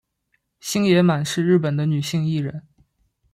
[0.59, 2.63] 星野满是日本的女性艺人。